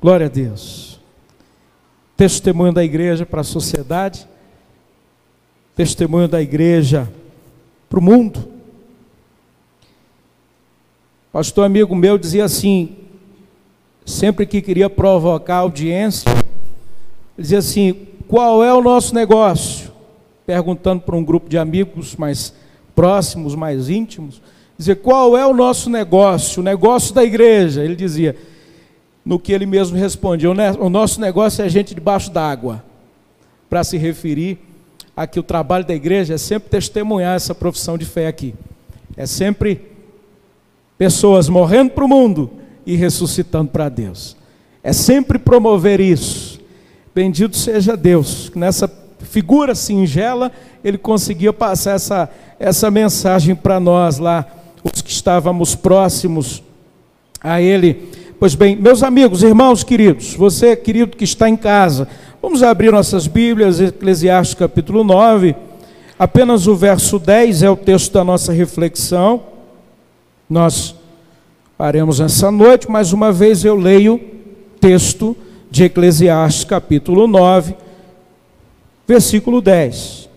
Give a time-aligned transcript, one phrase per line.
[0.00, 1.00] Glória a Deus.
[2.16, 4.28] Testemunho da igreja para a sociedade,
[5.74, 7.08] testemunho da igreja
[7.90, 8.48] para o mundo.
[11.32, 12.96] Pastor amigo meu dizia assim,
[14.06, 16.30] sempre que queria provocar audiência,
[17.36, 19.92] dizia assim: qual é o nosso negócio?
[20.46, 22.54] Perguntando para um grupo de amigos mais
[22.94, 24.40] próximos, mais íntimos,
[24.76, 26.60] dizia: qual é o nosso negócio?
[26.60, 27.84] O negócio da igreja.
[27.84, 28.36] Ele dizia,
[29.28, 32.82] no que ele mesmo respondia: o nosso negócio é gente debaixo d'água,
[33.68, 34.58] para se referir
[35.14, 38.54] a que o trabalho da igreja é sempre testemunhar essa profissão de fé aqui,
[39.14, 39.82] é sempre
[40.96, 42.50] pessoas morrendo para o mundo
[42.86, 44.34] e ressuscitando para Deus,
[44.82, 46.58] é sempre promover isso.
[47.14, 50.50] Bendito seja Deus, que nessa figura singela
[50.82, 54.46] ele conseguia passar essa, essa mensagem para nós lá,
[54.82, 56.62] os que estávamos próximos
[57.42, 58.17] a ele.
[58.38, 62.06] Pois bem, meus amigos, irmãos queridos, você querido que está em casa,
[62.40, 65.56] vamos abrir nossas Bíblias, Eclesiastes capítulo 9,
[66.16, 69.42] apenas o verso 10 é o texto da nossa reflexão.
[70.48, 70.94] Nós
[71.76, 74.20] faremos essa noite, mais uma vez eu leio
[74.80, 75.36] texto
[75.68, 77.74] de Eclesiastes, capítulo 9,
[79.04, 80.28] versículo 10.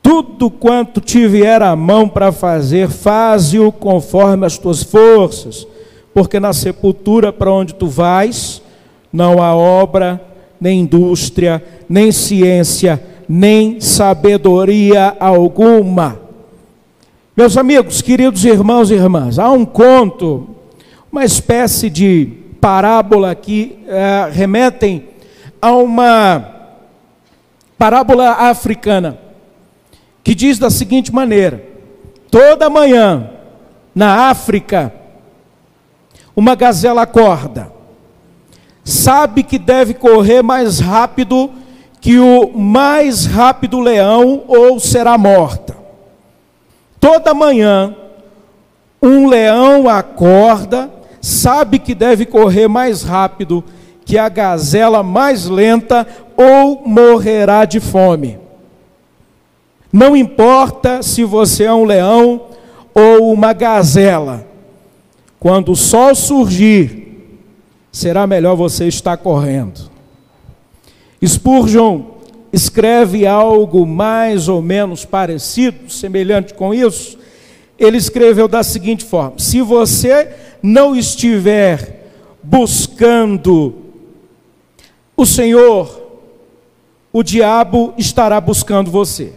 [0.00, 5.66] Tudo quanto te vier a mão para fazer, faze-o conforme as tuas forças,
[6.14, 8.62] porque na sepultura para onde tu vais,
[9.12, 10.24] não há obra,
[10.60, 16.20] nem indústria, nem ciência, nem sabedoria alguma.
[17.36, 20.48] Meus amigos, queridos irmãos e irmãs, há um conto,
[21.10, 22.28] uma espécie de
[22.60, 25.08] parábola que é, remetem
[25.60, 26.48] a uma
[27.76, 29.18] parábola africana,
[30.22, 31.60] que diz da seguinte maneira:
[32.30, 33.30] toda manhã,
[33.92, 34.92] na África,
[36.36, 37.72] uma gazela acorda,
[38.82, 41.50] sabe que deve correr mais rápido
[42.00, 45.74] que o mais rápido leão ou será morta.
[47.00, 47.94] Toda manhã,
[49.00, 50.90] um leão acorda
[51.20, 53.64] sabe que deve correr mais rápido
[54.04, 56.06] que a gazela mais lenta
[56.36, 58.38] ou morrerá de fome.
[59.90, 62.42] Não importa se você é um leão
[62.94, 64.46] ou uma gazela,
[65.44, 67.06] quando o sol surgir,
[67.92, 69.90] será melhor você estar correndo.
[71.22, 72.00] Spurgeon
[72.50, 77.18] escreve algo mais ou menos parecido, semelhante com isso.
[77.78, 82.10] Ele escreveu da seguinte forma: se você não estiver
[82.42, 83.74] buscando
[85.14, 86.22] o Senhor,
[87.12, 89.34] o diabo estará buscando você.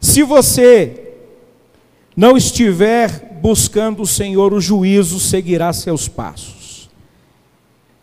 [0.00, 1.14] Se você
[2.16, 6.88] não estiver buscando o Senhor, o juízo seguirá seus passos.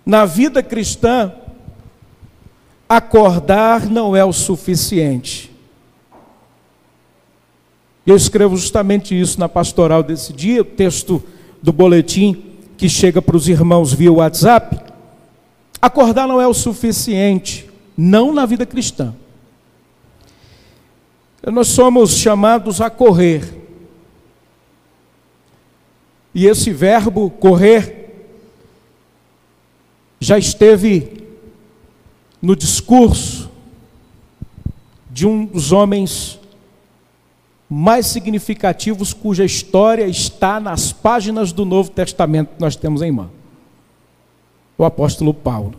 [0.05, 1.31] Na vida cristã,
[2.89, 5.49] acordar não é o suficiente.
[8.05, 11.23] Eu escrevo justamente isso na pastoral desse dia, o texto
[11.63, 12.43] do boletim
[12.75, 14.77] que chega para os irmãos via WhatsApp,
[15.81, 19.15] acordar não é o suficiente, não na vida cristã.
[21.45, 23.68] Nós somos chamados a correr.
[26.39, 28.15] E esse verbo correr
[30.21, 31.21] já esteve
[32.41, 33.51] no discurso
[35.11, 36.39] de um dos homens
[37.69, 43.29] mais significativos cuja história está nas páginas do Novo Testamento que nós temos em mão.
[44.77, 45.73] O apóstolo Paulo.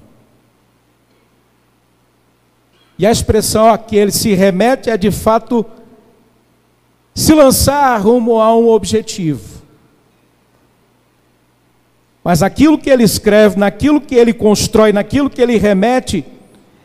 [2.99, 5.65] E a expressão a que ele se remete é de fato
[7.15, 9.60] se lançar rumo a um objetivo.
[12.23, 16.25] Mas aquilo que ele escreve, naquilo que ele constrói, naquilo que ele remete,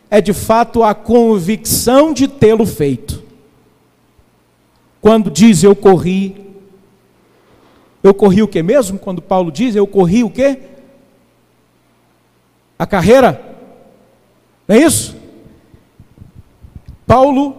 [0.10, 3.24] é de fato a convicção de tê-lo feito.
[5.02, 6.36] Quando diz eu corri,
[8.02, 8.98] eu corri o que mesmo?
[8.98, 10.60] Quando Paulo diz eu corri o que?
[12.78, 13.42] A carreira?
[14.68, 15.16] Não é isso?
[17.06, 17.56] Paulo,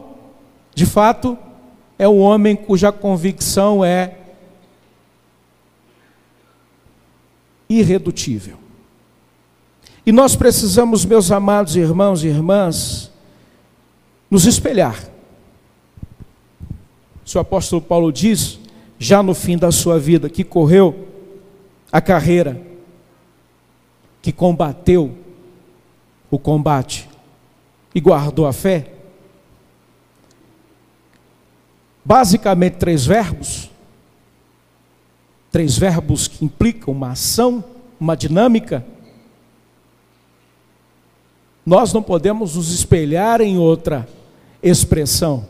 [0.74, 1.38] de fato,
[1.98, 4.14] é um homem cuja convicção é
[7.68, 8.56] irredutível.
[10.04, 13.10] E nós precisamos, meus amados irmãos e irmãs,
[14.30, 15.16] nos espelhar
[17.34, 18.60] o apóstolo Paulo diz,
[18.98, 21.08] já no fim da sua vida, que correu
[21.90, 22.60] a carreira,
[24.22, 25.16] que combateu
[26.30, 27.08] o combate
[27.94, 28.92] e guardou a fé.
[32.04, 33.70] Basicamente, três verbos.
[35.56, 37.64] Três verbos que implicam uma ação,
[37.98, 38.84] uma dinâmica.
[41.64, 44.06] nós não podemos nos espelhar em outra
[44.62, 45.46] expressão.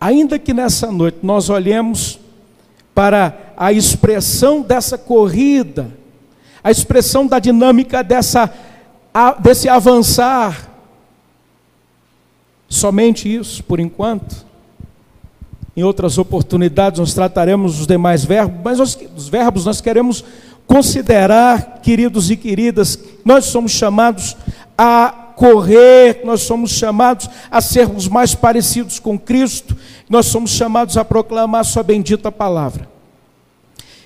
[0.00, 2.18] Ainda que nessa noite nós olhemos
[2.92, 5.96] para a expressão dessa corrida,
[6.60, 8.52] a expressão da dinâmica dessa,
[9.38, 10.68] desse avançar,
[12.68, 14.47] somente isso, por enquanto.
[15.78, 20.24] Em outras oportunidades nós trataremos os demais verbos, mas nós, os verbos nós queremos
[20.66, 24.36] considerar, queridos e queridas, nós somos chamados
[24.76, 29.76] a correr, nós somos chamados a sermos mais parecidos com Cristo,
[30.10, 32.90] nós somos chamados a proclamar Sua bendita palavra.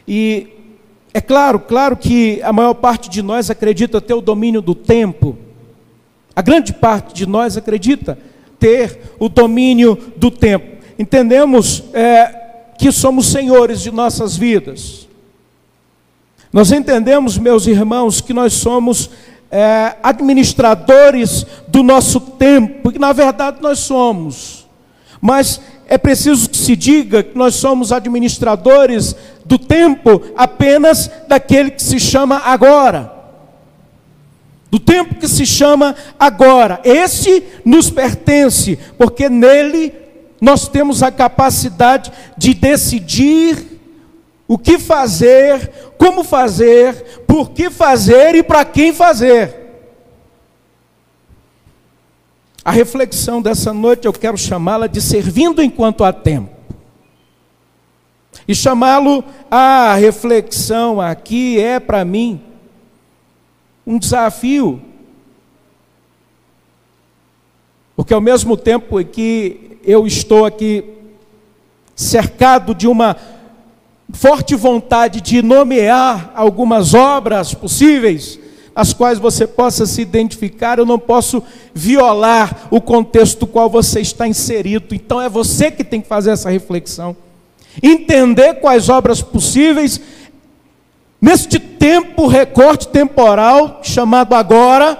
[0.06, 0.48] E
[1.14, 5.38] é claro, claro que a maior parte de nós acredita ter o domínio do tempo,
[6.36, 8.18] a grande parte de nós acredita
[8.58, 10.71] ter o domínio do tempo.
[10.98, 12.42] Entendemos é,
[12.78, 15.08] que somos senhores de nossas vidas.
[16.52, 19.08] Nós entendemos, meus irmãos, que nós somos
[19.50, 24.66] é, administradores do nosso tempo, que na verdade nós somos.
[25.20, 29.14] Mas é preciso que se diga que nós somos administradores
[29.44, 33.12] do tempo apenas daquele que se chama agora.
[34.70, 36.80] Do tempo que se chama agora.
[36.82, 39.92] Esse nos pertence, porque nele
[40.42, 43.80] nós temos a capacidade de decidir
[44.48, 49.54] o que fazer, como fazer, por que fazer e para quem fazer.
[52.64, 56.50] A reflexão dessa noite eu quero chamá-la de servindo enquanto há tempo.
[58.48, 62.42] E chamá-lo a reflexão aqui é para mim
[63.86, 64.82] um desafio.
[67.94, 70.84] Porque ao mesmo tempo que eu estou aqui
[71.94, 73.16] cercado de uma
[74.12, 78.38] forte vontade de nomear algumas obras possíveis,
[78.74, 81.42] as quais você possa se identificar, eu não posso
[81.74, 84.94] violar o contexto qual você está inserido.
[84.94, 87.16] Então é você que tem que fazer essa reflexão.
[87.82, 90.00] Entender quais obras possíveis
[91.20, 94.98] neste tempo recorte temporal chamado agora,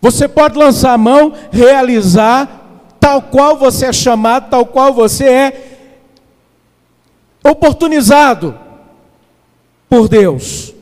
[0.00, 2.55] você pode lançar a mão, realizar
[3.06, 5.78] tal qual você é chamado, tal qual você é
[7.44, 8.58] oportunizado
[9.88, 10.74] por Deus.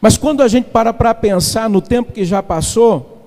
[0.00, 3.18] Mas quando a gente para para pensar no tempo que já passou,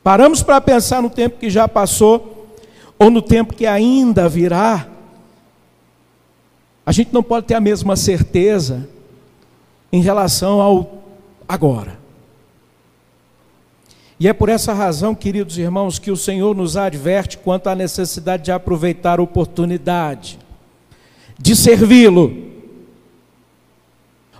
[0.00, 2.54] paramos para pensar no tempo que já passou,
[2.96, 4.86] ou no tempo que ainda virá,
[6.86, 8.88] a gente não pode ter a mesma certeza
[9.92, 11.02] em relação ao
[11.48, 11.98] agora.
[14.18, 18.44] E é por essa razão, queridos irmãos, que o Senhor nos adverte quanto à necessidade
[18.44, 20.38] de aproveitar a oportunidade,
[21.38, 22.55] de servi-lo,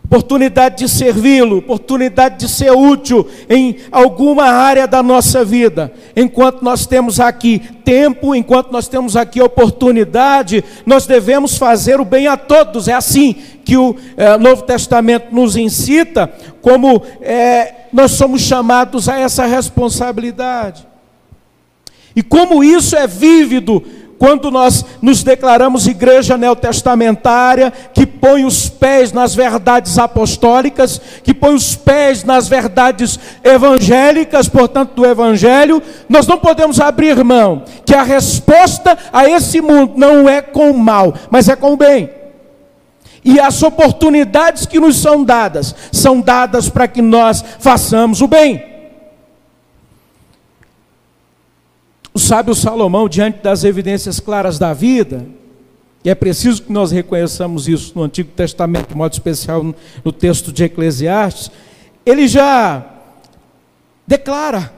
[0.06, 5.93] oportunidade de servi-lo, oportunidade de ser útil em alguma área da nossa vida.
[6.14, 12.29] Enquanto nós temos aqui tempo, enquanto nós temos aqui oportunidade, nós devemos fazer o bem
[12.29, 12.87] a todos.
[12.87, 16.32] É assim que o é, Novo Testamento nos incita,
[16.62, 20.87] como é, nós somos chamados a essa responsabilidade.
[22.14, 23.82] E como isso é vívido
[24.18, 31.55] quando nós nos declaramos igreja neotestamentária, que põe os pés nas verdades apostólicas, que põe
[31.55, 38.02] os pés nas verdades evangélicas, portanto, do Evangelho, nós não podemos abrir mão que a
[38.02, 42.10] resposta a esse mundo não é com o mal, mas é com o bem.
[43.24, 48.75] E as oportunidades que nos são dadas, são dadas para que nós façamos o bem.
[52.17, 55.27] O sábio Salomão, diante das evidências claras da vida,
[56.03, 59.63] e é preciso que nós reconheçamos isso no Antigo Testamento, de modo especial
[60.03, 61.51] no texto de Eclesiastes,
[62.06, 62.87] ele já
[64.06, 64.73] declara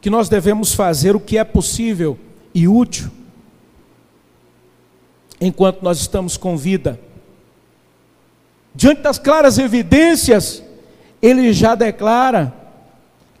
[0.00, 2.18] que nós devemos fazer o que é possível
[2.54, 3.10] e útil
[5.38, 6.98] enquanto nós estamos com vida.
[8.74, 10.62] Diante das claras evidências,
[11.20, 12.61] ele já declara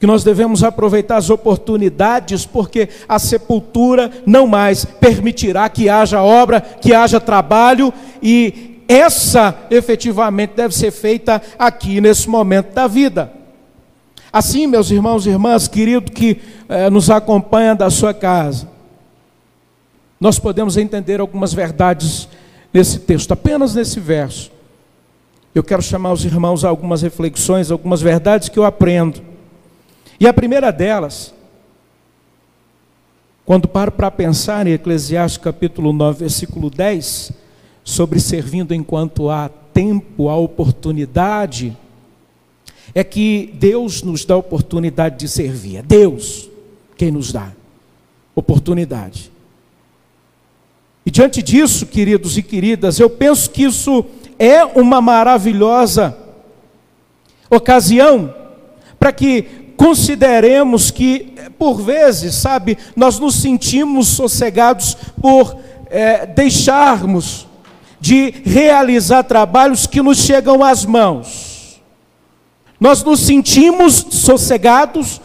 [0.02, 6.60] que nós devemos aproveitar as oportunidades, porque a sepultura não mais permitirá que haja obra,
[6.60, 13.32] que haja trabalho, e essa efetivamente deve ser feita aqui nesse momento da vida.
[14.32, 18.68] Assim, meus irmãos e irmãs, querido que eh, nos acompanha da sua casa,
[20.18, 22.28] nós podemos entender algumas verdades
[22.74, 24.50] nesse texto, apenas nesse verso.
[25.54, 29.30] Eu quero chamar os irmãos a algumas reflexões, algumas verdades que eu aprendo
[30.22, 31.34] e a primeira delas,
[33.44, 37.32] quando paro para pensar em Eclesiastes capítulo 9, versículo 10,
[37.82, 41.76] sobre servindo enquanto há tempo, há oportunidade,
[42.94, 45.78] é que Deus nos dá oportunidade de servir.
[45.78, 46.48] É Deus
[46.96, 47.50] quem nos dá
[48.32, 49.32] oportunidade.
[51.04, 54.06] E diante disso, queridos e queridas, eu penso que isso
[54.38, 56.16] é uma maravilhosa
[57.50, 58.32] ocasião
[59.02, 65.56] para que consideremos que, por vezes, sabe, nós nos sentimos sossegados por
[65.90, 67.48] é, deixarmos
[68.00, 71.82] de realizar trabalhos que nos chegam às mãos.
[72.78, 75.20] Nós nos sentimos sossegados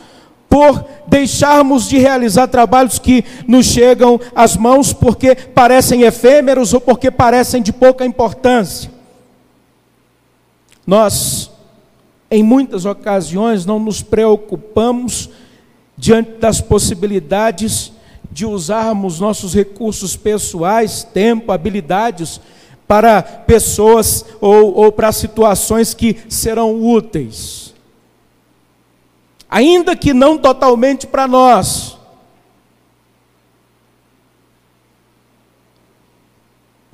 [0.49, 7.11] por deixarmos de realizar trabalhos que nos chegam às mãos porque parecem efêmeros ou porque
[7.11, 8.89] parecem de pouca importância.
[10.85, 11.51] Nós,
[12.29, 15.29] em muitas ocasiões, não nos preocupamos
[15.97, 17.91] diante das possibilidades
[18.31, 22.39] de usarmos nossos recursos pessoais, tempo, habilidades,
[22.87, 27.73] para pessoas ou, ou para situações que serão úteis.
[29.49, 31.96] Ainda que não totalmente para nós.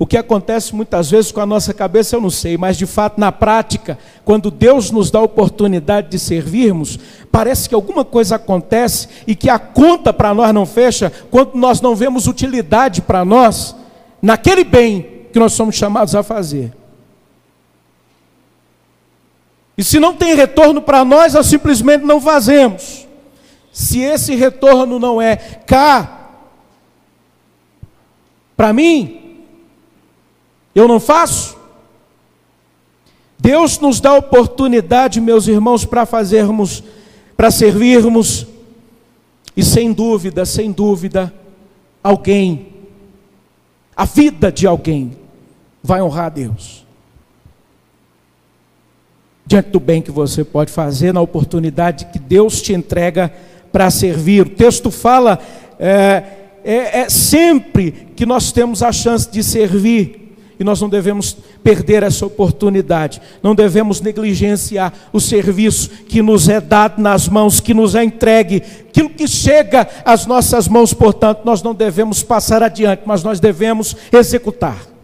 [0.04, 3.18] O que acontece muitas vezes com a nossa cabeça eu não sei, mas de fato
[3.18, 6.98] na prática, quando Deus nos dá a oportunidade de servirmos,
[7.32, 11.80] parece que alguma coisa acontece e que a conta para nós não fecha, quando nós
[11.80, 13.74] não vemos utilidade para nós
[14.20, 16.70] naquele bem que nós somos chamados a fazer.
[19.78, 23.08] E se não tem retorno para nós, nós simplesmente não fazemos.
[23.72, 26.28] Se esse retorno não é cá,
[28.54, 29.23] para mim,
[30.74, 31.56] eu não faço.
[33.38, 36.82] Deus nos dá oportunidade, meus irmãos, para fazermos,
[37.36, 38.46] para servirmos,
[39.56, 41.32] e sem dúvida, sem dúvida,
[42.02, 42.68] alguém,
[43.96, 45.16] a vida de alguém,
[45.82, 46.84] vai honrar a Deus.
[49.46, 53.32] Diante do bem que você pode fazer, na oportunidade que Deus te entrega
[53.70, 54.46] para servir.
[54.46, 55.38] O texto fala,
[55.78, 56.22] é,
[56.64, 60.23] é, é sempre que nós temos a chance de servir,
[60.58, 66.60] e nós não devemos perder essa oportunidade, não devemos negligenciar o serviço que nos é
[66.60, 71.62] dado nas mãos, que nos é entregue, aquilo que chega às nossas mãos, portanto, nós
[71.62, 74.94] não devemos passar adiante, mas nós devemos executar.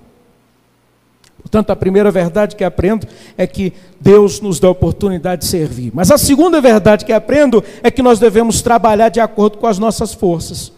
[1.51, 5.91] Portanto, a primeira verdade que aprendo é que Deus nos dá a oportunidade de servir.
[5.93, 9.77] Mas a segunda verdade que aprendo é que nós devemos trabalhar de acordo com as
[9.77, 10.73] nossas forças.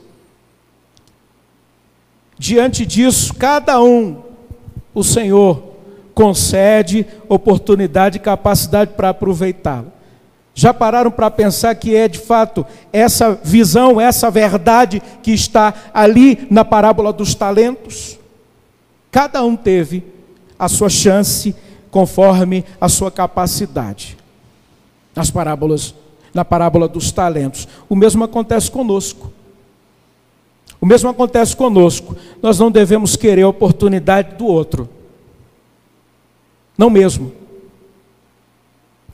[2.39, 4.23] Diante disso, cada um,
[4.95, 5.63] o Senhor
[6.15, 9.87] concede oportunidade e capacidade para aproveitá-la.
[10.55, 16.47] Já pararam para pensar que é de fato essa visão, essa verdade que está ali
[16.51, 18.19] na parábola dos talentos?
[19.11, 20.05] Cada um teve
[20.59, 21.55] a sua chance
[21.91, 24.17] conforme a sua capacidade.
[25.17, 25.95] Nas parábolas,
[26.35, 27.67] na parábola dos talentos.
[27.89, 29.33] O mesmo acontece conosco.
[30.83, 32.17] O mesmo acontece conosco.
[32.43, 34.89] Nós não devemos querer a oportunidade do outro.
[36.77, 37.31] Não mesmo.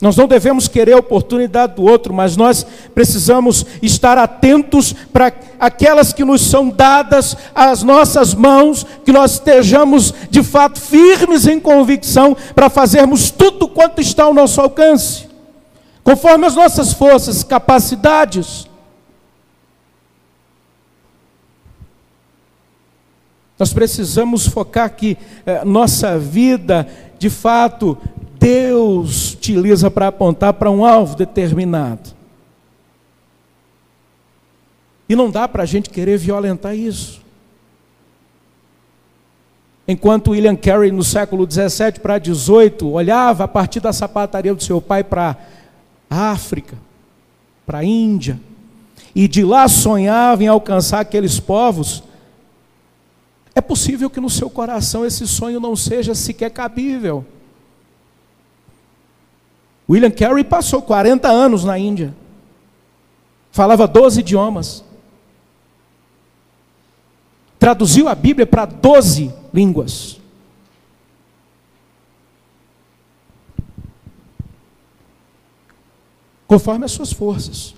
[0.01, 6.11] Nós não devemos querer a oportunidade do outro, mas nós precisamos estar atentos para aquelas
[6.11, 12.35] que nos são dadas às nossas mãos, que nós estejamos de fato firmes em convicção
[12.55, 15.27] para fazermos tudo quanto está ao nosso alcance,
[16.03, 18.68] conforme as nossas forças, capacidades.
[23.59, 26.87] Nós precisamos focar que eh, nossa vida,
[27.19, 27.97] de fato,
[28.39, 32.17] Deus utiliza para apontar para um alvo determinado.
[35.09, 37.19] E não dá para a gente querer violentar isso.
[39.85, 44.79] Enquanto William Carey, no século 17 para 18, olhava a partir da sapataria do seu
[44.79, 45.35] pai para
[46.09, 46.77] a África,
[47.65, 48.39] para a Índia,
[49.13, 52.03] e de lá sonhava em alcançar aqueles povos,
[53.55, 57.25] é possível que no seu coração esse sonho não seja sequer cabível.
[59.89, 62.15] William Carey passou 40 anos na Índia.
[63.51, 64.83] Falava 12 idiomas.
[67.57, 70.19] Traduziu a Bíblia para 12 línguas.
[76.47, 77.75] Conforme as suas forças.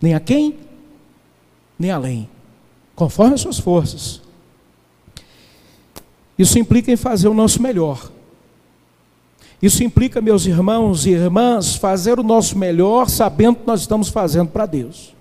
[0.00, 0.58] Nem a quem,
[1.78, 2.35] nem além.
[2.96, 4.20] Conforme as suas forças.
[6.38, 8.10] Isso implica em fazer o nosso melhor.
[9.60, 14.48] Isso implica, meus irmãos e irmãs, fazer o nosso melhor sabendo que nós estamos fazendo
[14.48, 15.14] para Deus.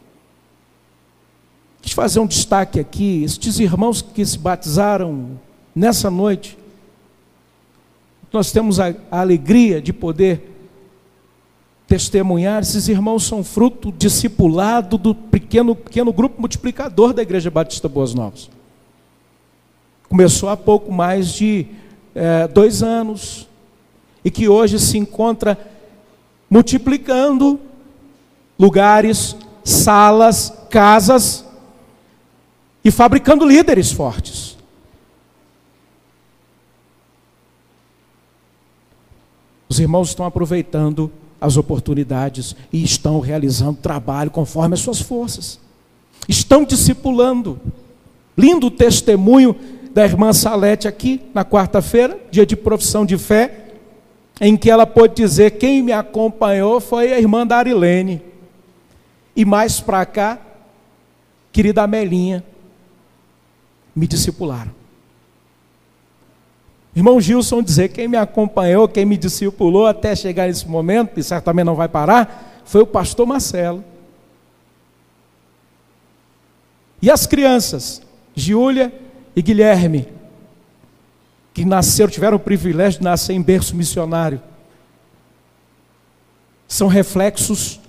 [1.82, 5.40] Quis fazer um destaque aqui, estes irmãos que se batizaram
[5.74, 6.58] nessa noite,
[8.32, 10.55] nós temos a, a alegria de poder
[11.88, 18.14] testemunhar, esses irmãos são fruto discipulado do pequeno, pequeno grupo multiplicador da Igreja Batista Boas
[18.14, 18.50] Novas.
[20.10, 21.68] Começou há pouco mais de
[22.14, 23.48] é, dois anos,
[24.24, 25.58] e que hoje se encontra
[26.50, 27.60] multiplicando
[28.58, 31.46] lugares, salas, casas
[32.84, 34.58] e fabricando líderes fortes.
[39.70, 45.60] Os irmãos estão aproveitando as oportunidades e estão realizando trabalho conforme as suas forças.
[46.28, 47.60] Estão discipulando.
[48.38, 49.56] Lindo testemunho
[49.94, 53.66] da irmã Salete aqui na quarta-feira, dia de profissão de fé,
[54.42, 58.22] em que ela pôde dizer: quem me acompanhou foi a irmã Darilene.
[59.36, 60.40] E mais para cá,
[61.52, 62.44] querida Amelinha,
[63.96, 64.72] me discipularam.
[66.96, 71.66] Irmão Gilson dizer, quem me acompanhou, quem me discipulou até chegar nesse momento, e certamente
[71.66, 73.84] não vai parar, foi o pastor Marcelo.
[77.02, 78.02] E as crianças,
[78.34, 78.94] Giúlia
[79.36, 80.08] e Guilherme,
[81.54, 84.42] que nasceram, tiveram o privilégio de nascer em berço missionário,
[86.68, 87.80] são reflexos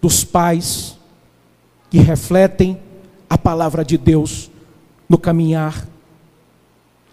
[0.00, 0.98] dos pais
[1.90, 2.80] que refletem
[3.28, 4.50] a palavra de Deus
[5.08, 5.86] no caminhar,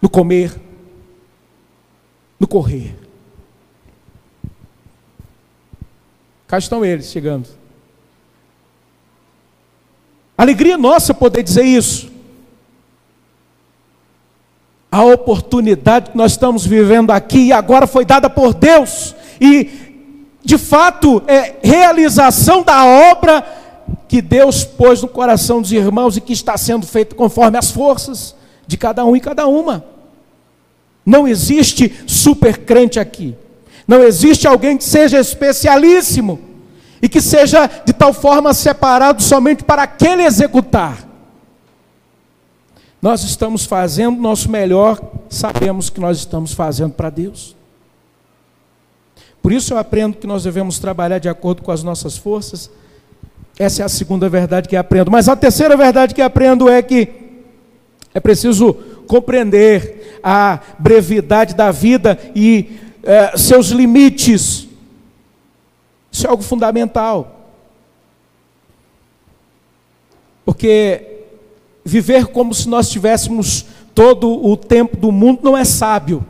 [0.00, 0.67] no comer,
[2.38, 2.94] no correr.
[6.46, 7.48] Cá estão eles chegando.
[10.36, 12.10] Alegria nossa poder dizer isso.
[14.90, 19.88] A oportunidade que nós estamos vivendo aqui e agora foi dada por Deus e
[20.42, 23.44] de fato é realização da obra
[24.08, 28.34] que Deus pôs no coração dos irmãos e que está sendo feito conforme as forças
[28.66, 29.84] de cada um e cada uma.
[31.08, 33.34] Não existe super crente aqui.
[33.86, 36.38] Não existe alguém que seja especialíssimo
[37.00, 41.08] e que seja de tal forma separado somente para aquele executar.
[43.00, 47.56] Nós estamos fazendo nosso melhor, sabemos que nós estamos fazendo para Deus.
[49.40, 52.70] Por isso eu aprendo que nós devemos trabalhar de acordo com as nossas forças.
[53.58, 55.10] Essa é a segunda verdade que aprendo.
[55.10, 57.08] Mas a terceira verdade que aprendo é que
[58.12, 58.74] é preciso
[59.06, 64.68] compreender a brevidade da vida e é, seus limites.
[66.10, 67.34] Isso é algo fundamental.
[70.44, 71.26] Porque
[71.84, 76.24] viver como se nós tivéssemos todo o tempo do mundo não é sábio.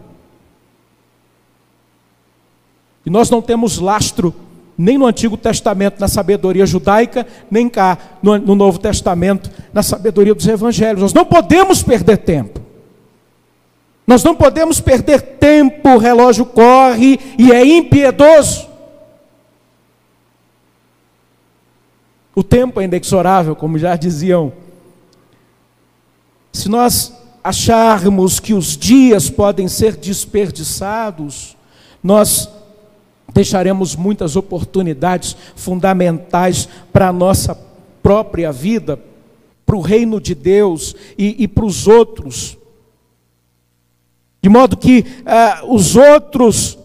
[3.04, 4.34] E nós não temos lastro
[4.76, 10.34] nem no Antigo Testamento, na sabedoria judaica, nem cá no, no Novo Testamento, na sabedoria
[10.34, 11.02] dos evangelhos.
[11.02, 12.67] Nós não podemos perder tempo.
[14.08, 18.66] Nós não podemos perder tempo, o relógio corre e é impiedoso.
[22.34, 24.50] O tempo é inexorável, como já diziam.
[26.54, 27.12] Se nós
[27.44, 31.54] acharmos que os dias podem ser desperdiçados,
[32.02, 32.48] nós
[33.34, 37.54] deixaremos muitas oportunidades fundamentais para a nossa
[38.02, 38.98] própria vida,
[39.66, 42.56] para o reino de Deus e, e para os outros.
[44.40, 46.78] De modo que ah, os outros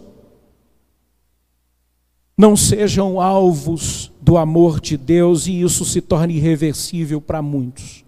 [2.38, 8.04] não sejam alvos do amor de Deus e isso se torne irreversível para muitos.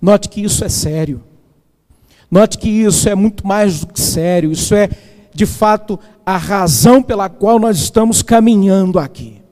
[0.00, 1.22] Note que isso é sério.
[2.30, 4.52] Note que isso é muito mais do que sério.
[4.52, 4.88] Isso é,
[5.34, 9.42] de fato, a razão pela qual nós estamos caminhando aqui.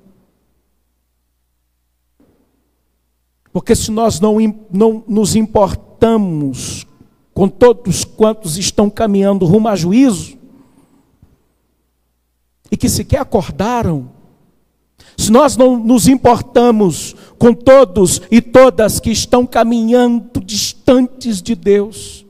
[3.52, 4.36] Porque se nós não,
[4.70, 6.86] não nos importamos
[7.32, 10.38] com todos quantos estão caminhando rumo a juízo,
[12.70, 14.10] e que sequer acordaram,
[15.16, 22.24] se nós não nos importamos com todos e todas que estão caminhando distantes de Deus,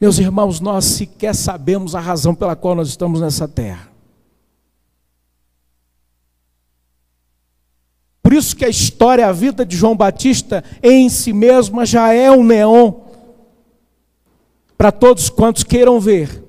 [0.00, 3.93] meus irmãos, nós sequer sabemos a razão pela qual nós estamos nessa terra.
[8.34, 12.44] Isso que a história, a vida de João Batista em si mesma já é um
[12.44, 12.92] neon
[14.76, 16.42] para todos quantos queiram ver.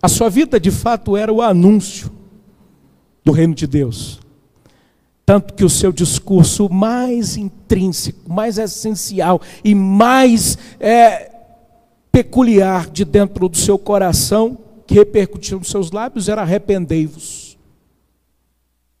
[0.00, 2.10] A sua vida de fato era o anúncio
[3.24, 4.20] do reino de Deus.
[5.26, 11.30] Tanto que o seu discurso mais intrínseco, mais essencial e mais é,
[12.10, 14.56] peculiar de dentro do seu coração,
[14.88, 17.58] que repercutiu nos seus lábios, era arrependei-vos.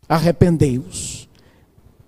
[0.06, 1.26] Arrependei-vos,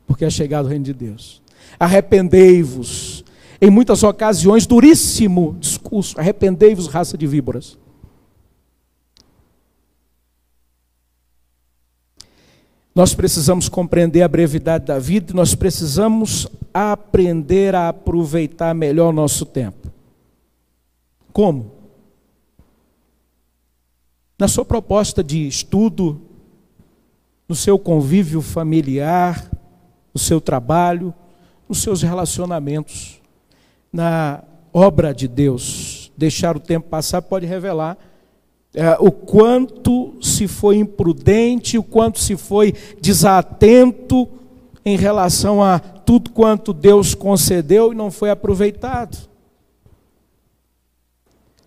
[0.07, 1.41] porque é chegado o reino de Deus.
[1.79, 3.25] Arrependei-vos
[3.59, 7.79] em muitas ocasiões, duríssimo discurso: arrependei-vos, raça de víboras.
[12.95, 19.13] Nós precisamos compreender a brevidade da vida e nós precisamos aprender a aproveitar melhor o
[19.13, 19.91] nosso tempo.
[21.33, 21.80] Como?
[24.41, 26.19] Na sua proposta de estudo,
[27.47, 29.51] no seu convívio familiar,
[30.15, 31.13] no seu trabalho,
[31.69, 33.21] nos seus relacionamentos,
[33.93, 36.11] na obra de Deus.
[36.17, 37.99] Deixar o tempo passar pode revelar
[38.73, 44.27] é, o quanto se foi imprudente, o quanto se foi desatento
[44.83, 49.19] em relação a tudo quanto Deus concedeu e não foi aproveitado.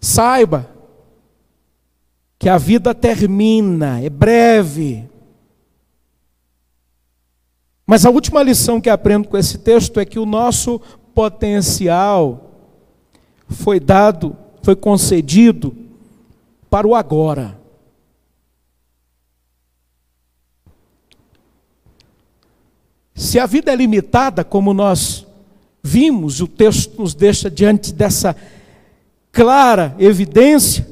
[0.02, 0.74] Saiba
[2.44, 5.08] que a vida termina, é breve.
[7.88, 10.82] Mas a última lição que aprendo com esse texto é que o nosso
[11.16, 12.52] potencial
[13.48, 15.74] foi dado, foi concedido
[16.70, 17.58] para o agora.
[23.16, 25.26] Se a vida é limitada, como nós
[25.82, 28.36] vimos, o texto nos deixa diante dessa
[29.32, 30.92] clara evidência,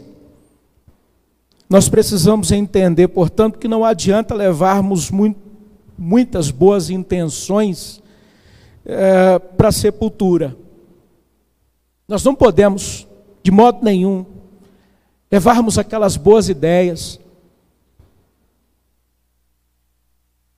[1.72, 5.40] nós precisamos entender, portanto, que não adianta levarmos muito,
[5.98, 8.04] muitas boas intenções
[8.84, 10.54] é, para a sepultura.
[12.10, 13.08] Nós não podemos,
[13.42, 14.26] de modo nenhum,
[15.32, 17.18] levarmos aquelas boas ideias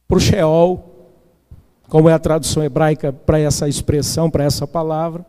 [0.08, 1.12] para o Sheol,
[1.90, 5.24] como é a tradução hebraica para essa expressão, para essa palavra,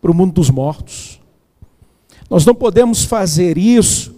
[0.00, 1.20] para o mundo dos mortos.
[2.28, 4.11] Nós não podemos fazer isso,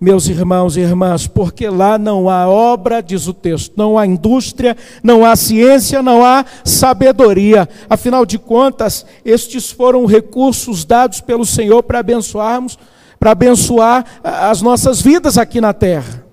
[0.00, 4.76] meus irmãos e irmãs, porque lá não há obra, diz o texto, não há indústria,
[5.02, 7.68] não há ciência, não há sabedoria.
[7.88, 12.78] Afinal de contas, estes foram recursos dados pelo Senhor para abençoarmos
[13.18, 16.25] para abençoar as nossas vidas aqui na terra.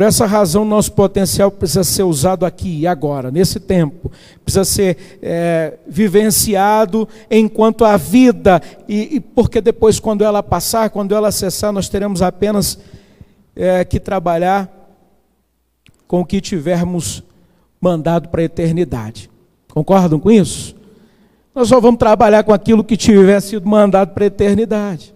[0.00, 4.10] Por essa razão, nosso potencial precisa ser usado aqui e agora, nesse tempo.
[4.42, 11.14] Precisa ser é, vivenciado enquanto a vida, e, e, porque depois, quando ela passar, quando
[11.14, 12.78] ela cessar, nós teremos apenas
[13.54, 14.70] é, que trabalhar
[16.08, 17.22] com o que tivermos
[17.78, 19.30] mandado para a eternidade.
[19.68, 20.74] Concordam com isso?
[21.54, 25.12] Nós só vamos trabalhar com aquilo que tiver sido mandado para a eternidade.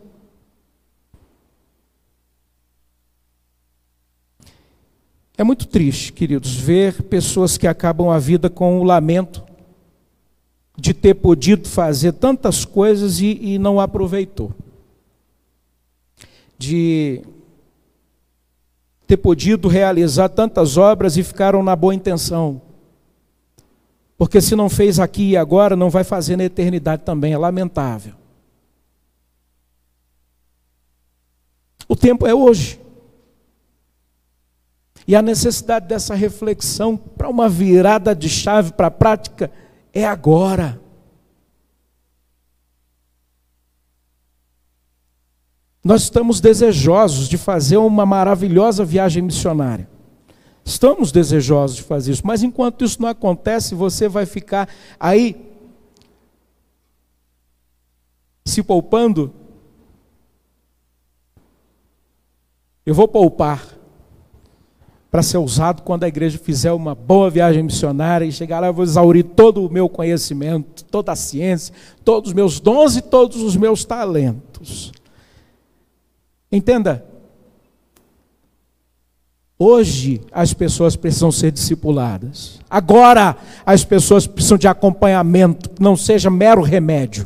[5.37, 9.43] É muito triste, queridos, ver pessoas que acabam a vida com o lamento
[10.77, 14.53] de ter podido fazer tantas coisas e, e não aproveitou.
[16.57, 17.23] De
[19.07, 22.61] ter podido realizar tantas obras e ficaram na boa intenção
[24.17, 27.33] porque se não fez aqui e agora, não vai fazer na eternidade também.
[27.33, 28.15] É lamentável.
[31.89, 32.81] O tempo é hoje.
[35.07, 39.51] E a necessidade dessa reflexão para uma virada de chave para a prática
[39.93, 40.81] é agora.
[45.85, 49.87] Nós estamos desejosos de fazer uma maravilhosa viagem missionária.
[50.65, 54.67] Estamos desejosos de fazer isso, mas enquanto isso não acontece, você vai ficar
[54.99, 55.53] aí
[58.47, 59.31] se poupando.
[62.87, 63.74] Eu vou poupar
[65.15, 68.75] para ser usado quando a igreja fizer uma boa viagem missionária e chegar lá, eu
[68.75, 71.73] vou exaurir todo o meu conhecimento, toda a ciência,
[72.05, 74.91] todos os meus dons e todos os meus talentos.
[76.51, 77.05] Entenda,
[79.57, 82.59] Hoje as pessoas precisam ser discipuladas.
[82.69, 87.25] Agora as pessoas precisam de acompanhamento, não seja mero remédio.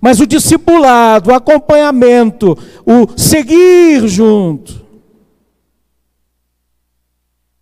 [0.00, 2.56] Mas o discipulado, o acompanhamento,
[2.86, 4.87] o seguir junto.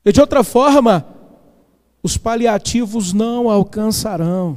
[0.06, 1.04] E de outra forma,
[2.00, 4.56] os paliativos não alcançarão.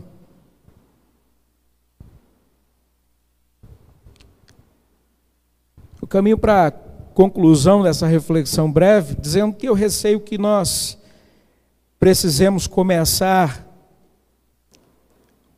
[6.00, 6.70] O caminho para
[7.16, 11.00] conclusão dessa reflexão breve, dizendo que eu receio que nós
[12.00, 13.68] precisemos começar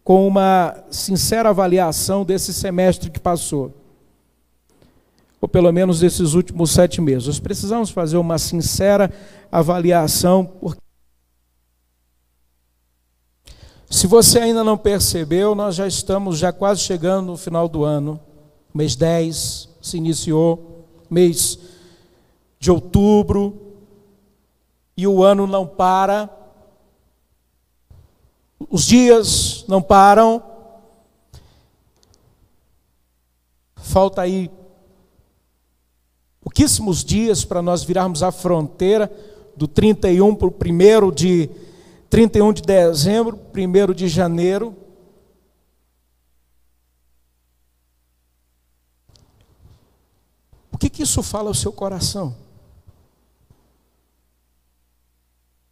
[0.05, 3.73] com uma sincera avaliação desse semestre que passou,
[5.41, 7.27] ou pelo menos desses últimos sete meses.
[7.27, 9.11] Nós precisamos fazer uma sincera
[9.51, 10.81] avaliação, porque
[13.89, 18.19] se você ainda não percebeu, nós já estamos já quase chegando no final do ano,
[18.73, 21.59] mês 10 se iniciou mês
[22.57, 23.71] de outubro,
[24.95, 26.29] e o ano não para.
[28.69, 30.43] os dias não param.
[33.75, 34.49] Falta aí
[36.39, 39.11] pouquíssimos dias para nós virarmos a fronteira
[39.55, 41.49] do 31 para o 1 de
[42.09, 44.75] 31 de dezembro, 1 de janeiro.
[50.71, 52.35] O que, que isso fala ao seu coração?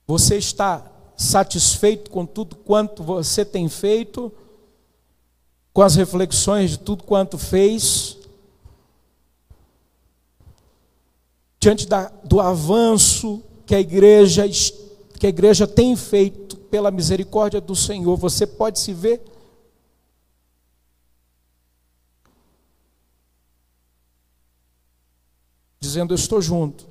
[0.08, 4.32] Você está satisfeito com tudo quanto você tem feito,
[5.74, 8.18] com as reflexões de tudo quanto fez,
[11.60, 14.50] diante da, do avanço que a igreja
[15.20, 19.24] que a igreja tem feito pela misericórdia do Senhor, você pode se ver
[25.80, 26.88] dizendo eu estou junto.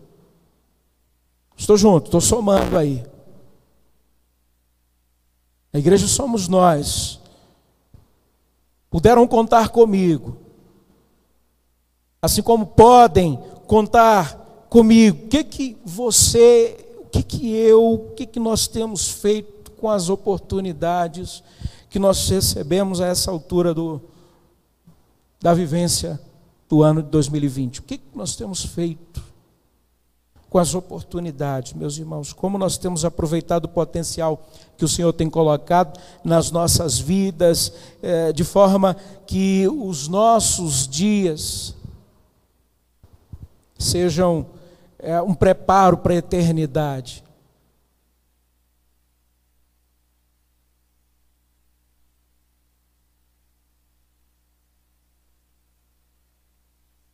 [1.57, 3.05] Estou junto, estou somando aí.
[5.73, 7.21] A igreja somos nós.
[8.89, 10.37] Puderam contar comigo.
[12.23, 13.37] Assim como podem
[13.67, 14.38] contar
[14.69, 15.25] comigo.
[15.25, 19.91] O que que você, o que que eu, o que que nós temos feito com
[19.91, 21.43] as oportunidades
[21.89, 24.01] que nós recebemos a essa altura do,
[25.41, 26.21] da vivência
[26.69, 27.81] do ano de 2020?
[27.81, 29.29] O que, que nós temos feito?
[30.51, 35.29] com as oportunidades, meus irmãos, como nós temos aproveitado o potencial que o Senhor tem
[35.29, 41.75] colocado nas nossas vidas, é, de forma que os nossos dias
[43.79, 44.47] sejam
[44.99, 47.25] é, um preparo para a eternidade.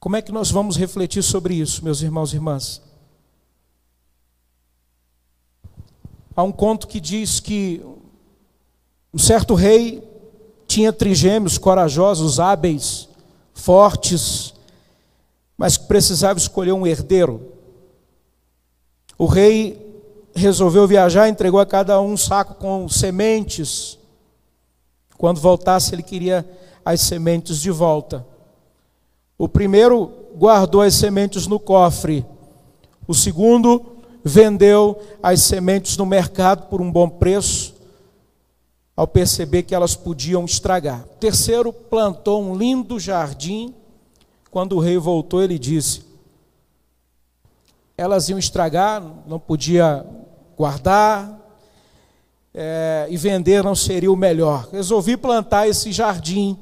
[0.04, 2.82] Como é que nós vamos refletir sobre isso, meus irmãos e irmãs?
[6.36, 7.82] Há um conto que diz que
[9.12, 10.02] um certo rei
[10.66, 13.08] tinha trigêmeos corajosos, hábeis,
[13.54, 14.52] fortes,
[15.56, 17.53] mas que precisava escolher um herdeiro.
[19.18, 19.84] O rei
[20.34, 23.98] resolveu viajar, entregou a cada um um saco com sementes.
[25.16, 26.48] Quando voltasse, ele queria
[26.84, 28.26] as sementes de volta.
[29.38, 32.24] O primeiro guardou as sementes no cofre,
[33.06, 33.84] o segundo
[34.24, 37.74] vendeu as sementes no mercado por um bom preço,
[38.96, 41.04] ao perceber que elas podiam estragar.
[41.04, 43.74] O terceiro plantou um lindo jardim.
[44.50, 46.04] Quando o rei voltou, ele disse:
[47.96, 50.04] elas iam estragar, não podia
[50.56, 51.40] guardar,
[52.52, 54.68] é, e vender não seria o melhor.
[54.70, 56.58] Resolvi plantar esse jardim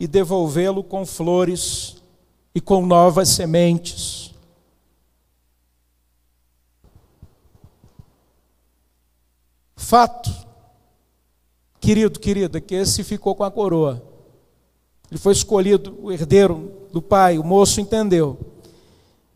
[0.00, 1.96] e devolvê-lo com flores
[2.54, 4.34] e com novas sementes.
[9.76, 10.30] Fato,
[11.80, 14.07] querido, querida, que esse ficou com a coroa.
[15.10, 17.38] Ele foi escolhido o herdeiro do pai.
[17.38, 18.38] O moço entendeu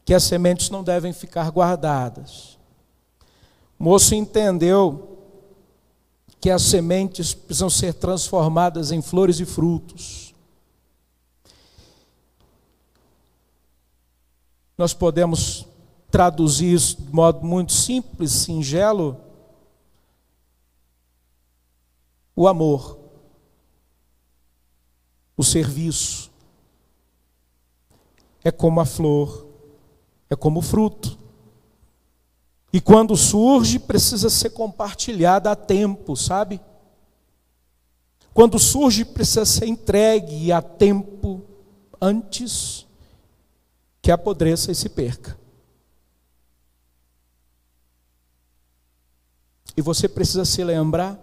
[0.05, 2.59] que as sementes não devem ficar guardadas.
[3.79, 5.19] O moço entendeu
[6.41, 10.35] que as sementes precisam ser transformadas em flores e frutos.
[14.77, 15.67] Nós podemos
[16.11, 19.19] traduzir isso de modo muito simples, singelo,
[22.35, 22.99] o amor,
[25.43, 26.31] o serviço.
[28.43, 29.47] É como a flor,
[30.31, 31.19] é como o fruto.
[32.73, 36.61] E quando surge, precisa ser compartilhada a tempo, sabe?
[38.33, 41.43] Quando surge, precisa ser entregue a tempo
[42.01, 42.87] antes
[44.01, 45.39] que apodreça e se perca.
[49.77, 51.21] E você precisa se lembrar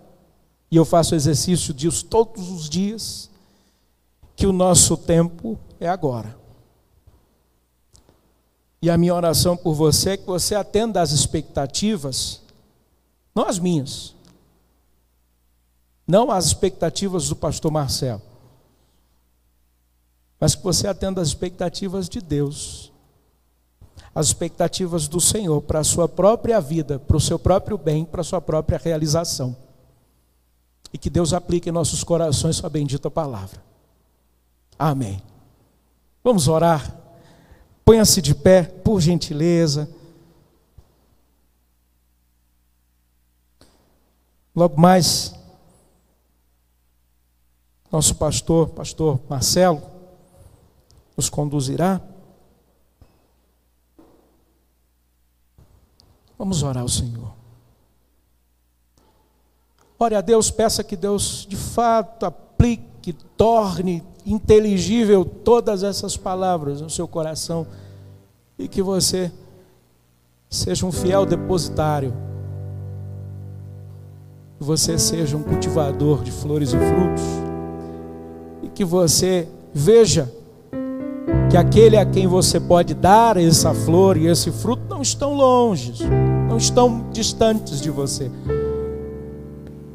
[0.72, 3.29] e eu faço exercício disso todos os dias,
[4.40, 6.34] que o nosso tempo é agora.
[8.82, 12.42] E a minha oração por você é que você atenda às expectativas,
[13.36, 14.16] não as minhas,
[16.08, 18.22] não às expectativas do pastor Marcelo,
[20.40, 22.94] mas que você atenda às expectativas de Deus,
[24.16, 28.22] as expectativas do Senhor para a sua própria vida, para o seu próprio bem, para
[28.22, 29.54] a sua própria realização
[30.94, 33.69] e que Deus aplique em nossos corações sua bendita palavra.
[34.80, 35.22] Amém.
[36.24, 36.96] Vamos orar.
[37.84, 39.90] Ponha-se de pé, por gentileza.
[44.56, 45.34] Logo mais,
[47.92, 49.82] nosso pastor, pastor Marcelo,
[51.18, 52.02] nos conduzirá.
[56.38, 57.34] Vamos orar ao Senhor.
[59.98, 66.90] Ore a Deus, peça que Deus de fato aplique, torne inteligível todas essas palavras no
[66.90, 67.66] seu coração
[68.58, 69.32] e que você
[70.50, 72.14] seja um fiel depositário,
[74.58, 77.24] que você seja um cultivador de flores e frutos.
[78.64, 80.30] E que você veja
[81.50, 85.94] que aquele a quem você pode dar essa flor e esse fruto não estão longe,
[86.48, 88.30] não estão distantes de você.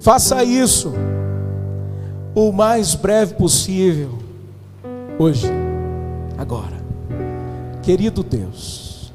[0.01, 0.93] Faça isso
[2.35, 4.19] o mais breve possível,
[5.19, 5.49] hoje,
[6.37, 6.83] agora.
[7.83, 9.13] Querido Deus,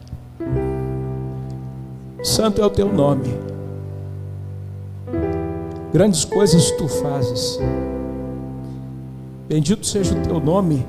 [2.24, 3.34] Santo é o teu nome,
[5.92, 7.60] grandes coisas tu fazes,
[9.48, 10.86] bendito seja o teu nome.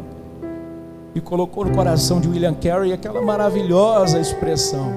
[1.13, 4.93] E colocou no coração de William Carey aquela maravilhosa expressão: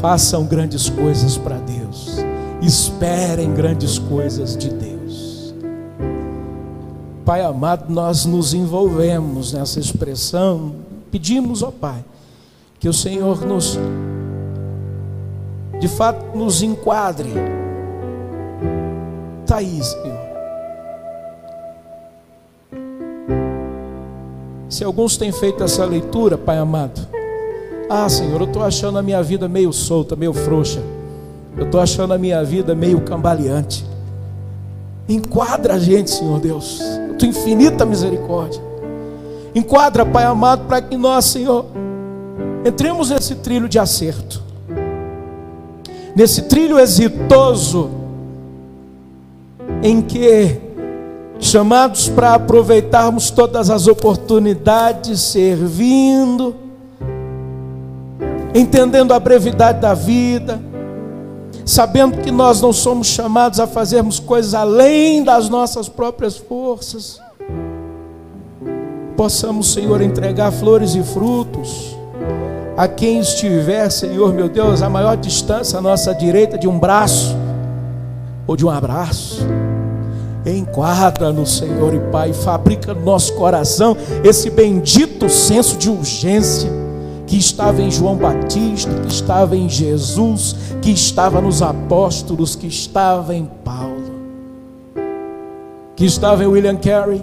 [0.00, 2.24] façam grandes coisas para Deus,
[2.62, 4.97] esperem grandes coisas de Deus.
[7.28, 10.76] Pai amado, nós nos envolvemos nessa expressão,
[11.10, 12.02] pedimos ao Pai
[12.80, 13.78] que o Senhor nos,
[15.78, 17.28] de fato, nos enquadre.
[19.42, 20.18] Está aí, Senhor
[24.70, 27.06] Se alguns têm feito essa leitura, Pai amado,
[27.90, 30.80] ah, Senhor, eu estou achando a minha vida meio solta, meio frouxa,
[31.58, 33.84] eu estou achando a minha vida meio cambaleante.
[35.06, 36.80] Enquadra a gente, Senhor Deus,
[37.18, 38.62] tua infinita misericórdia.
[39.54, 41.66] Enquadra, Pai amado, para que nós, Senhor,
[42.64, 44.42] entremos nesse trilho de acerto,
[46.14, 47.90] nesse trilho exitoso,
[49.82, 50.60] em que
[51.40, 56.54] chamados para aproveitarmos todas as oportunidades, servindo,
[58.54, 60.60] entendendo a brevidade da vida,
[61.64, 67.20] sabendo que nós não somos chamados a fazermos coisas além das nossas próprias forças.
[69.16, 71.96] Possamos, Senhor, entregar flores e frutos
[72.76, 77.36] a quem estiver, Senhor meu Deus, a maior distância à nossa direita de um braço
[78.46, 79.46] ou de um abraço
[80.46, 86.70] enquadra no Senhor e Pai, fabrica no nosso coração esse bendito senso de urgência
[87.28, 93.34] que estava em João Batista, que estava em Jesus, que estava nos apóstolos, que estava
[93.34, 94.10] em Paulo,
[95.94, 97.22] que estava em William Carey,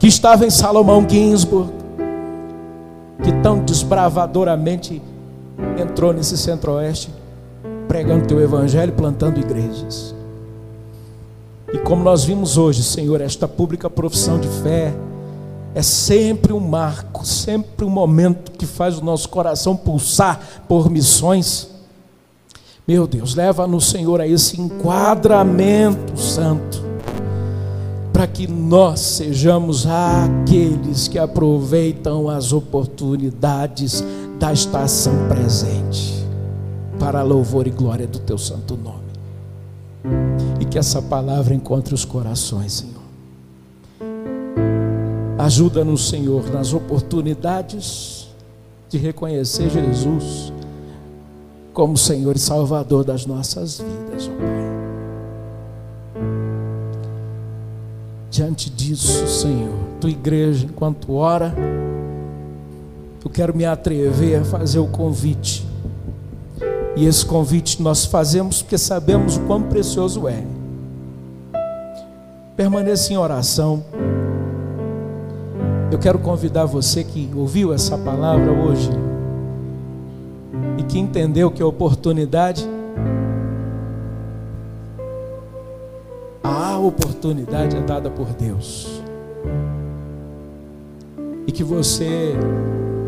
[0.00, 1.70] que estava em Salomão Ginsburg,
[3.22, 5.00] que tão desbravadoramente
[5.80, 7.08] entrou nesse centro-oeste,
[7.86, 10.12] pregando teu evangelho, plantando igrejas.
[11.72, 14.92] E como nós vimos hoje, Senhor, esta pública profissão de fé
[15.74, 21.68] é sempre um marco, sempre um momento que faz o nosso coração pulsar por missões.
[22.86, 26.82] Meu Deus, leva-nos, Senhor, a esse enquadramento santo,
[28.12, 34.02] para que nós sejamos aqueles que aproveitam as oportunidades
[34.38, 36.26] da estação presente,
[36.98, 39.08] para louvor e glória do Teu santo nome
[40.60, 42.97] e que essa palavra encontre os corações, Senhor.
[45.38, 48.28] Ajuda-nos, Senhor, nas oportunidades
[48.88, 50.52] de reconhecer Jesus
[51.72, 54.58] como Senhor e Salvador das nossas vidas, ó Pai.
[58.30, 61.54] Diante disso, Senhor, tua igreja, enquanto ora,
[63.24, 65.66] eu quero me atrever a fazer o convite
[66.98, 70.42] e esse convite nós fazemos porque sabemos o quão precioso é.
[72.56, 73.84] Permaneça em oração.
[75.90, 78.90] Eu quero convidar você que ouviu essa palavra hoje
[80.76, 82.68] e que entendeu que a oportunidade,
[86.44, 89.00] a oportunidade é dada por Deus.
[91.46, 92.34] E que você,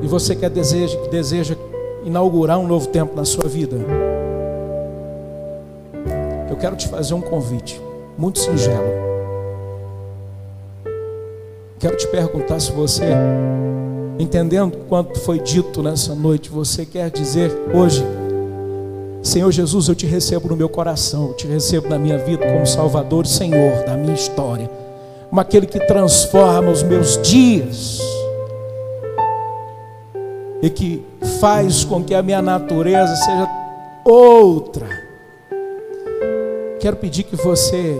[0.00, 1.54] e você que deseja, que deseja
[2.02, 3.76] inaugurar um novo tempo na sua vida,
[6.48, 7.78] eu quero te fazer um convite
[8.16, 9.09] muito singelo.
[11.80, 13.06] Quero te perguntar se você,
[14.18, 18.04] entendendo quanto foi dito nessa noite, você quer dizer hoje,
[19.22, 22.66] Senhor Jesus, eu te recebo no meu coração, eu te recebo na minha vida como
[22.66, 24.70] Salvador e Senhor da minha história,
[25.30, 27.98] como aquele que transforma os meus dias
[30.60, 31.02] e que
[31.40, 33.48] faz com que a minha natureza seja
[34.04, 34.86] outra.
[36.78, 37.96] Quero pedir que você,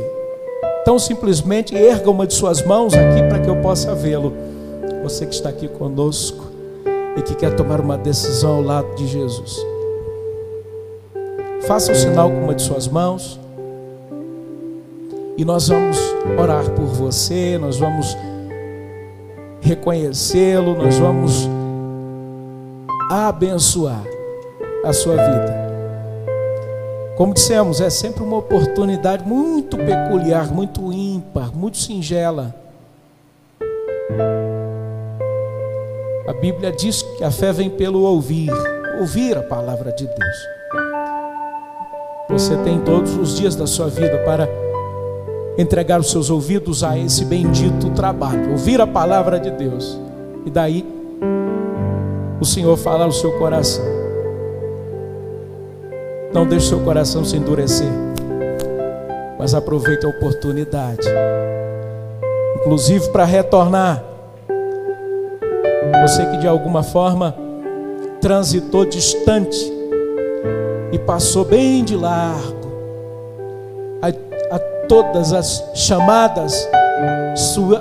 [0.85, 4.33] tão simplesmente, erga uma de suas mãos aqui para que eu possa vê-lo.
[5.03, 6.47] Você que está aqui conosco
[7.17, 9.59] e que quer tomar uma decisão ao lado de Jesus.
[11.67, 13.39] faça o sinal com uma de suas mãos.
[15.37, 15.99] E nós vamos
[16.39, 18.17] orar por você, nós vamos
[19.61, 21.49] reconhecê-lo, nós vamos
[23.11, 24.03] abençoar
[24.85, 25.70] a sua vida.
[27.21, 32.55] Como dissemos, é sempre uma oportunidade muito peculiar, muito ímpar, muito singela.
[36.27, 38.51] A Bíblia diz que a fé vem pelo ouvir,
[38.99, 40.37] ouvir a palavra de Deus.
[42.31, 44.49] Você tem todos os dias da sua vida para
[45.59, 50.01] entregar os seus ouvidos a esse bendito trabalho, ouvir a palavra de Deus.
[50.47, 50.87] E daí
[52.41, 54.00] o Senhor falar no seu coração.
[56.33, 57.89] Não deixe seu coração se endurecer,
[59.39, 61.09] mas aproveite a oportunidade,
[62.61, 64.05] inclusive para retornar.
[66.03, 67.35] Você que de alguma forma
[68.21, 69.59] transitou distante
[70.93, 72.71] e passou bem de largo
[74.01, 74.09] a,
[74.55, 76.69] a todas as chamadas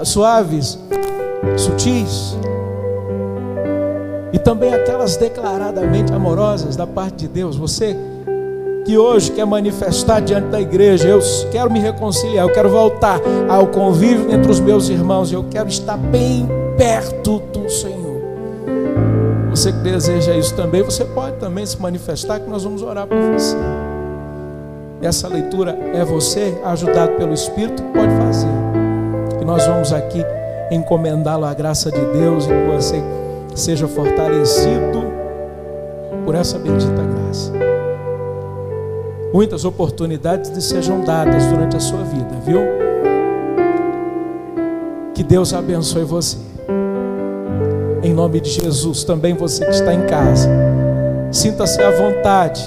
[0.04, 0.80] suaves,
[1.56, 2.38] sutis,
[4.32, 7.56] e também aquelas declaradamente amorosas da parte de Deus.
[7.56, 7.96] Você
[8.90, 11.20] que hoje quer manifestar diante da igreja, eu
[11.52, 15.96] quero me reconciliar, eu quero voltar ao convívio entre os meus irmãos, eu quero estar
[15.96, 18.20] bem perto do Senhor.
[19.52, 23.16] Você que deseja isso também, você pode também se manifestar que nós vamos orar por
[23.32, 23.56] você.
[25.04, 28.50] Essa leitura é você, ajudado pelo Espírito, que pode fazer.
[29.40, 30.26] E nós vamos aqui
[30.72, 33.04] encomendá-lo à graça de Deus e que você
[33.54, 35.04] seja fortalecido
[36.26, 37.59] por essa bendita graça.
[39.32, 42.62] Muitas oportunidades lhe sejam dadas durante a sua vida, viu?
[45.14, 46.38] Que Deus abençoe você.
[48.02, 50.50] Em nome de Jesus, também você que está em casa,
[51.32, 52.62] sinta-se à vontade.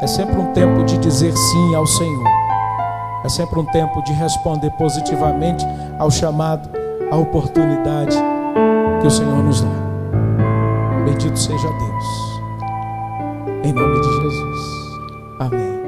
[0.00, 2.28] É sempre um tempo de dizer sim ao Senhor.
[3.24, 5.64] É sempre um tempo de responder positivamente
[5.98, 6.68] ao chamado,
[7.10, 8.16] à oportunidade
[9.00, 9.68] que o Senhor nos dá.
[11.04, 12.32] Bendito seja Deus.
[13.64, 14.81] Em nome de Jesus.
[15.38, 15.81] Amém.